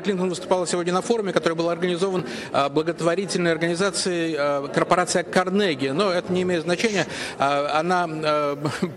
Клинтон 0.00 0.28
выступала 0.28 0.66
сегодня 0.66 0.92
на 0.92 1.02
форуме, 1.02 1.32
который 1.32 1.54
был 1.54 1.68
организован 1.68 2.24
а, 2.52 2.68
благотворительной 2.68 3.52
организацией 3.52 4.34
а, 4.38 4.66
корпорация 4.68 5.22
Карнеги. 5.22 5.88
Но 5.88 6.10
это 6.10 6.32
не 6.32 6.42
имеет 6.42 6.62
значения. 6.62 7.06
А, 7.38 7.80
она 7.80 8.08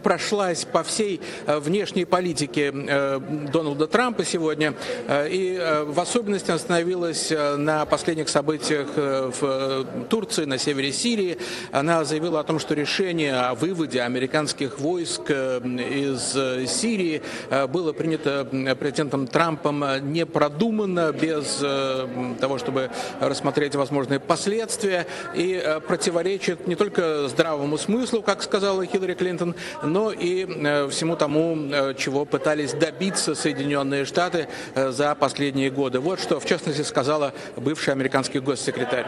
прошлась 0.04 0.66
по 0.66 0.84
всей 0.84 1.22
внешней 1.46 2.06
политике 2.06 2.72
Дональда 2.72 3.88
Трампа 3.88 4.24
сегодня. 4.24 4.74
И 5.10 5.60
в 5.88 6.00
особенности 6.00 6.52
остановилась 6.52 7.32
на 7.32 7.86
последних 7.86 8.30
событиях 8.30 8.88
в 8.96 9.86
Турции, 10.10 10.46
на 10.46 10.58
севере 10.58 10.92
Сирии. 10.92 11.38
Она 11.72 12.04
заявила 12.06 12.40
о 12.40 12.44
том, 12.44 12.60
что 12.60 12.74
решение 12.74 13.36
о 13.36 13.56
выводе 13.56 14.02
американских 14.02 14.80
войск 14.80 15.30
из 15.30 16.72
Сирии 16.72 17.22
было 17.68 17.94
принято 17.94 18.48
президентом 18.80 19.28
Трампом 19.28 19.84
непродуманно 20.12 20.85
продуманно, 20.86 21.12
без 21.12 21.60
э, 21.62 22.36
того, 22.40 22.58
чтобы 22.58 22.92
рассмотреть 23.20 23.76
возможные 23.76 24.20
последствия, 24.20 25.08
и 25.34 25.54
э, 25.54 25.80
противоречит 25.80 26.68
не 26.68 26.76
только 26.76 27.28
здравому 27.28 27.78
смыслу, 27.78 28.22
как 28.22 28.44
сказала 28.44 28.86
Хиллари 28.86 29.16
Клинтон, 29.16 29.56
но 29.84 30.12
и 30.12 30.46
э, 30.46 30.88
всему 30.90 31.16
тому, 31.16 31.56
чего 31.98 32.26
пытались 32.26 32.74
добиться 32.74 33.36
Соединенные 33.36 34.06
Штаты 34.06 34.48
за 34.76 35.16
последние 35.16 35.70
годы. 35.70 36.00
Вот 36.00 36.20
что, 36.20 36.40
в 36.40 36.46
частности, 36.46 36.82
сказала 36.82 37.34
бывший 37.56 37.94
американский 37.94 38.40
госсекретарь. 38.40 39.06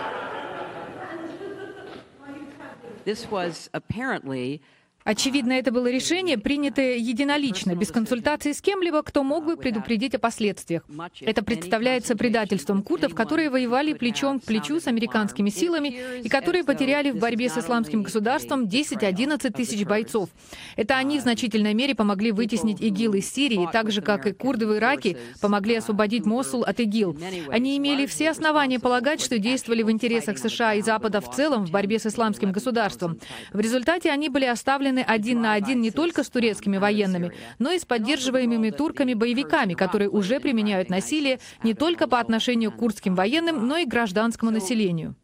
This 3.06 3.26
was 3.32 3.70
apparently 3.74 4.62
Очевидно, 5.08 5.54
это 5.54 5.72
было 5.72 5.90
решение, 5.90 6.38
принятое 6.38 6.98
единолично, 6.98 7.76
без 7.76 7.92
консультации 7.92 8.52
с 8.52 8.62
кем-либо, 8.62 9.02
кто 9.04 9.24
мог 9.24 9.46
бы 9.46 9.56
предупредить 9.56 10.14
о 10.16 10.20
последствиях. 10.20 10.84
Это 11.22 11.46
представляется 11.46 12.18
предательством 12.18 12.84
курдов, 12.84 13.16
которые 13.16 13.50
воевали 13.50 13.94
плечом 13.94 14.42
к 14.42 14.44
плечу 14.44 14.82
с 14.82 14.88
американскими 14.88 15.50
силами 15.50 15.96
и 16.24 16.28
которые 16.28 16.66
потеряли 16.66 17.12
в 17.12 17.20
борьбе 17.20 17.48
с 17.48 17.58
исламским 17.58 18.04
государством 18.04 18.66
10-11 18.66 19.50
тысяч 19.54 19.86
бойцов. 19.86 20.30
Это 20.76 20.98
они 20.98 21.20
в 21.20 21.22
значительной 21.22 21.74
мере 21.74 21.96
помогли 21.96 22.34
вытеснить 22.34 22.82
ИГИЛ 22.82 23.14
из 23.14 23.32
Сирии, 23.32 23.66
так 23.72 23.92
же, 23.92 24.02
как 24.02 24.28
и 24.28 24.34
курды 24.34 24.68
в 24.68 24.76
Ираке 24.76 25.16
помогли 25.40 25.76
освободить 25.76 26.26
Мосул 26.26 26.64
от 26.64 26.82
ИГИЛ. 26.82 27.18
Они 27.50 27.78
имели 27.78 28.08
все 28.08 28.32
основания 28.32 28.78
полагать, 28.78 29.22
что 29.22 29.40
действовали 29.40 29.84
в 29.84 29.90
интересах 29.90 30.38
США 30.38 30.74
и 30.74 30.82
Запада 30.82 31.22
в 31.22 31.34
целом 31.34 31.66
в 31.66 31.72
борьбе 31.72 31.98
с 31.98 32.06
исламским 32.06 32.52
государством. 32.52 33.18
В 33.54 33.62
результате 33.62 34.12
они 34.12 34.28
были 34.28 34.44
оставлены 34.44 34.97
воины 34.98 35.06
один 35.08 35.42
на 35.42 35.54
один 35.54 35.82
не 35.82 35.92
только 35.92 36.24
с 36.24 36.30
турецкими 36.30 36.78
военными, 36.78 37.32
но 37.60 37.72
и 37.72 37.80
с 37.80 37.86
поддерживаемыми 37.86 38.70
турками 38.72 39.14
боевиками, 39.14 39.74
которые 39.74 40.10
уже 40.10 40.40
применяют 40.40 40.90
насилие 40.90 41.40
не 41.64 41.74
только 41.74 42.08
по 42.08 42.20
отношению 42.20 42.72
к 42.72 42.78
курдским 42.78 43.16
военным, 43.16 43.68
но 43.68 43.78
и 43.78 43.86
гражданскому 43.86 44.52
населению. 44.52 45.16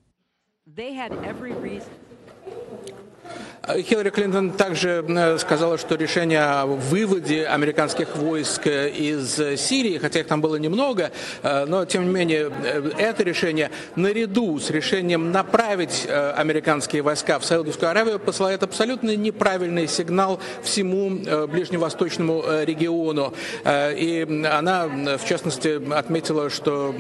Хиллари 3.66 4.10
Клинтон 4.10 4.52
также 4.52 5.06
э, 5.08 5.38
сказала, 5.38 5.78
что 5.78 5.96
решение 5.96 6.42
о 6.42 6.66
выводе 6.66 7.46
американских 7.46 8.18
войск 8.18 8.68
э, 8.68 8.90
из 8.90 9.36
Сирии, 9.36 9.98
хотя 10.00 10.20
их 10.20 10.28
там 10.28 10.42
было 10.42 10.58
немного, 10.58 11.12
э, 11.44 11.64
но 11.66 11.86
тем 11.86 12.08
не 12.08 12.10
менее 12.10 12.52
это 12.98 13.24
решение 13.24 13.72
наряду 13.96 14.60
с 14.60 14.70
решением 14.70 15.32
направить 15.32 16.06
американские 16.10 17.04
войска 17.04 17.40
в 17.40 17.46
Саудовскую 17.46 17.90
Аравию 17.90 18.20
посылает 18.20 18.64
абсолютно 18.64 19.16
неправильный 19.16 19.88
сигнал 19.88 20.42
всему 20.62 21.10
ближневосточному 21.48 22.44
региону. 22.64 23.34
И 23.66 24.46
она, 24.52 24.88
в 24.88 25.26
частности, 25.26 25.80
отметила, 25.94 26.50
что 26.50 26.94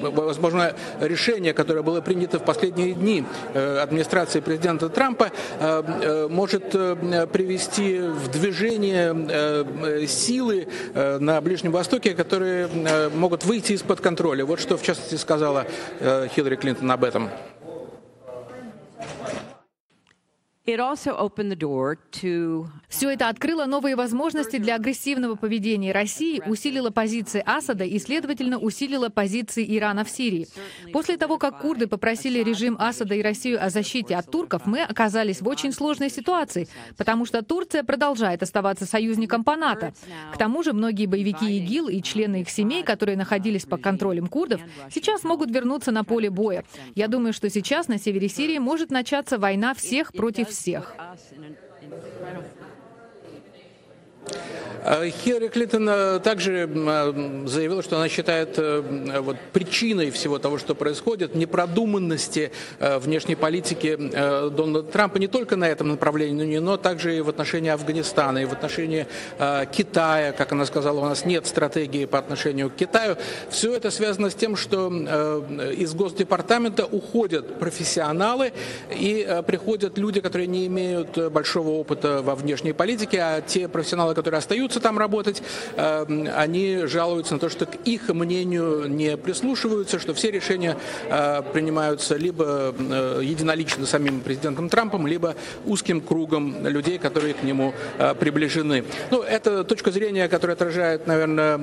возможно, 0.00 0.74
решение, 1.00 1.52
которое 1.52 1.82
было 1.82 2.00
принято 2.00 2.38
в 2.38 2.44
последние 2.44 2.92
дни 2.92 3.24
э, 3.54 3.78
администрации 3.78 4.40
президента 4.40 4.88
Трампа, 4.88 5.30
э, 5.58 5.82
э, 6.02 6.28
может 6.28 6.70
привести 6.70 7.98
в 7.98 8.28
движение 8.28 10.06
силы 10.06 10.68
на 10.94 11.40
Ближнем 11.40 11.72
Востоке, 11.72 12.14
которые 12.14 12.68
могут 13.14 13.44
выйти 13.44 13.72
из-под 13.72 14.00
контроля. 14.00 14.44
Вот 14.44 14.60
что, 14.60 14.76
в 14.76 14.82
частности, 14.82 15.14
сказала 15.16 15.66
Хиллари 16.00 16.56
Клинтон 16.56 16.90
об 16.90 17.04
этом. 17.04 17.30
Все 22.88 23.10
это 23.10 23.28
открыло 23.28 23.66
новые 23.66 23.96
возможности 23.96 24.58
для 24.58 24.76
агрессивного 24.76 25.34
поведения 25.34 25.92
России, 25.92 26.42
усилило 26.46 26.90
позиции 26.90 27.42
Асада 27.44 27.84
и, 27.84 27.98
следовательно, 27.98 28.58
усилило 28.58 29.08
позиции 29.08 29.64
Ирана 29.76 30.04
в 30.04 30.10
Сирии. 30.10 30.48
После 30.92 31.16
того, 31.16 31.38
как 31.38 31.60
курды 31.60 31.86
попросили 31.86 32.42
режим 32.42 32.76
Асада 32.78 33.14
и 33.14 33.22
Россию 33.22 33.64
о 33.64 33.70
защите 33.70 34.16
от 34.16 34.30
турков, 34.30 34.66
мы 34.66 34.82
оказались 34.82 35.40
в 35.40 35.48
очень 35.48 35.72
сложной 35.72 36.10
ситуации, 36.10 36.68
потому 36.96 37.24
что 37.26 37.42
Турция 37.42 37.82
продолжает 37.82 38.42
оставаться 38.42 38.86
союзником 38.86 39.44
по 39.44 39.56
НАТО. 39.56 39.92
К 40.32 40.38
тому 40.38 40.62
же 40.62 40.72
многие 40.72 41.06
боевики 41.06 41.58
ИГИЛ 41.58 41.88
и 41.88 42.02
члены 42.02 42.42
их 42.42 42.50
семей, 42.50 42.82
которые 42.82 43.16
находились 43.16 43.64
под 43.64 43.82
контролем 43.82 44.26
курдов, 44.26 44.60
сейчас 44.90 45.24
могут 45.24 45.50
вернуться 45.50 45.90
на 45.90 46.04
поле 46.04 46.30
боя. 46.30 46.64
Я 46.94 47.08
думаю, 47.08 47.32
что 47.32 47.48
сейчас 47.50 47.88
на 47.88 47.98
севере 47.98 48.28
Сирии 48.28 48.58
может 48.58 48.90
начаться 48.90 49.38
война 49.38 49.74
всех 49.74 50.12
против 50.12 50.48
всех. 50.48 50.59
всех. 50.60 50.94
Хиллари 54.82 55.48
Клинтон 55.48 55.88
э, 55.88 56.20
также 56.20 56.68
э, 56.72 57.44
заявила, 57.46 57.82
что 57.82 57.96
она 57.96 58.08
считает 58.08 58.58
вот, 58.58 59.36
причиной 59.52 60.10
всего 60.10 60.38
того, 60.38 60.58
что 60.58 60.74
происходит, 60.74 61.34
непродуманности 61.34 62.50
внешней 62.78 63.34
политики 63.34 63.96
Дональда 63.96 64.82
Трампа 64.84 65.18
не 65.18 65.26
только 65.26 65.56
на 65.56 65.68
этом 65.68 65.88
направлении, 65.88 66.58
но 66.58 66.76
также 66.76 67.16
и 67.16 67.20
в 67.20 67.28
отношении 67.28 67.70
Афганистана, 67.70 68.38
и 68.38 68.44
в 68.44 68.52
отношении 68.52 69.06
Китая. 69.72 70.32
Как 70.32 70.52
она 70.52 70.64
сказала, 70.64 71.00
у 71.00 71.04
нас 71.04 71.24
нет 71.24 71.46
стратегии 71.46 72.06
по 72.06 72.18
отношению 72.18 72.70
к 72.70 72.76
Китаю. 72.76 73.16
Все 73.50 73.74
это 73.74 73.90
связано 73.90 74.30
с 74.30 74.34
тем, 74.34 74.56
что 74.56 74.88
из 75.76 75.94
Госдепартамента 75.94 76.86
уходят 76.86 77.58
профессионалы 77.58 78.52
и 78.90 79.42
приходят 79.46 79.98
люди, 79.98 80.20
которые 80.20 80.46
не 80.46 80.66
имеют 80.66 81.16
большого 81.32 81.70
опыта 81.70 82.22
во 82.22 82.34
внешней 82.34 82.72
политике, 82.72 83.20
а 83.20 83.40
те 83.40 83.68
профессионалы, 83.68 84.14
которые 84.20 84.38
остаются, 84.38 84.80
там 84.80 84.98
работать, 84.98 85.42
эм, 85.76 86.28
они 86.36 86.82
жалуются 86.84 87.34
на 87.34 87.40
то, 87.40 87.48
что 87.48 87.64
к 87.64 87.76
их 87.86 88.10
мнению 88.10 88.84
не 88.86 89.16
прислушиваются, 89.16 89.98
что 89.98 90.12
все 90.12 90.30
решения 90.30 90.76
э, 91.08 91.42
принимаются 91.54 92.16
либо 92.16 92.74
э, 92.78 93.20
единолично 93.24 93.86
самим 93.86 94.20
президентом 94.20 94.68
Трампом, 94.68 95.06
либо 95.06 95.36
узким 95.64 96.02
кругом 96.02 96.66
людей, 96.66 96.98
которые 96.98 97.32
к 97.32 97.42
нему 97.42 97.72
э, 97.98 98.14
приближены. 98.14 98.84
Ну, 99.10 99.22
это 99.22 99.64
точка 99.64 99.90
зрения, 99.90 100.28
которая 100.28 100.54
отражает, 100.54 101.06
наверное, 101.06 101.56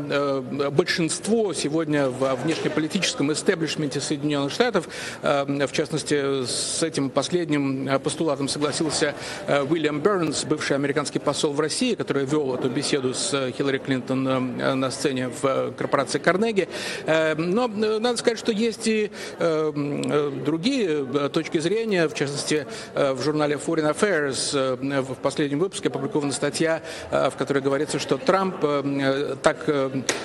большинство 0.71 1.53
сегодня 1.53 2.09
в 2.09 2.35
внешнеполитическом 2.43 3.31
истеблишменте 3.31 3.99
Соединенных 3.99 4.51
Штатов. 4.51 4.89
В 5.21 5.71
частности, 5.71 6.45
с 6.45 6.81
этим 6.81 7.11
последним 7.11 7.99
постулатом 7.99 8.47
согласился 8.47 9.13
Уильям 9.47 9.99
Бернс, 9.99 10.43
бывший 10.45 10.75
американский 10.75 11.19
посол 11.19 11.53
в 11.53 11.59
России, 11.59 11.93
который 11.93 12.25
вел 12.25 12.36
эту 12.37 12.69
беседу 12.69 13.13
с 13.13 13.33
э, 13.33 13.51
Хиллари 13.51 13.79
Клинтон 13.79 14.27
э, 14.27 14.73
на 14.75 14.91
сцене 14.91 15.29
в 15.29 15.43
э, 15.43 15.71
корпорации 15.75 16.19
Карнеги. 16.19 16.69
Но 17.37 17.67
надо 17.67 18.17
сказать, 18.17 18.37
что 18.37 18.51
есть 18.51 18.87
и 18.87 19.09
другие 19.39 21.29
точки 21.29 21.57
зрения, 21.59 22.07
в 22.07 22.13
частности, 22.13 22.67
в 22.93 23.21
журнале 23.21 23.55
Foreign 23.55 23.93
Affairs 23.93 25.01
в 25.01 25.15
последнем 25.15 25.59
выпуске 25.59 25.89
опубликована 25.89 26.31
статья, 26.31 26.81
в 27.11 27.33
которой 27.37 27.59
говорится, 27.59 27.99
что 27.99 28.17
Трамп 28.17 28.55
так 29.41 29.69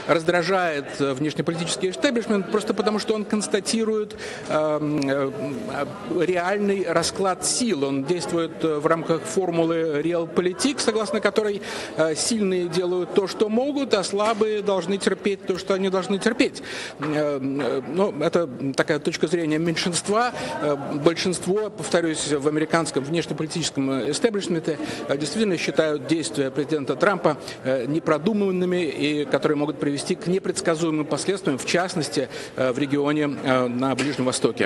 раздражает 0.07 0.99
внешнеполитический 0.99 1.91
истеблишмент 1.91 2.51
просто 2.51 2.75
потому, 2.75 2.99
что 2.99 3.15
он 3.15 3.25
констатирует 3.25 4.17
реальный 6.21 6.87
расклад 6.89 7.45
сил. 7.45 7.85
Он 7.85 8.05
действует 8.05 8.63
в 8.63 8.87
рамках 8.87 9.23
формулы 9.23 10.01
Realpolitik, 10.03 10.79
согласно 10.79 11.21
которой 11.21 11.63
сильные 12.15 12.53
сильные 12.53 12.69
делают 12.69 13.15
то, 13.15 13.27
что 13.27 13.49
могут, 13.49 13.95
а 13.95 14.03
слабые 14.05 14.63
должны 14.63 14.99
терпеть 14.99 15.47
то, 15.47 15.59
что 15.59 15.75
они 15.75 15.89
должны 15.89 16.19
терпеть. 16.19 16.63
Э, 16.99 17.39
э, 17.41 17.83
ну, 17.89 18.15
это 18.21 18.49
такая 18.77 18.99
точка 18.99 19.27
зрения 19.27 19.59
меньшинства. 19.59 20.33
Э, 20.61 20.77
большинство, 21.05 21.71
повторюсь, 21.71 22.33
в 22.33 22.49
американском 22.49 23.05
внешнеполитическом 23.05 24.11
эстеблишменте 24.11 24.79
действительно 25.17 25.57
считают 25.57 26.07
действия 26.07 26.51
президента 26.51 26.97
Трампа 26.97 27.37
непродуманными 27.87 28.85
и 28.85 29.25
которые 29.25 29.57
могут 29.57 29.79
привести 29.79 30.15
к 30.15 30.27
непредсказуемым 30.27 31.07
последствиям, 31.07 31.59
в 31.59 31.67
частности, 31.67 32.29
в 32.57 32.79
регионе 32.79 33.27
на 33.27 33.95
Ближнем 33.95 34.27
Востоке. 34.27 34.53